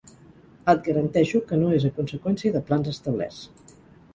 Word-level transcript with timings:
Et 0.71 0.79
garanteixo 0.87 1.41
que 1.51 1.59
no 1.65 1.69
és 1.81 1.85
a 1.89 1.91
conseqüència 1.99 2.55
de 2.57 2.63
plans 2.71 2.91
establerts. 2.95 3.45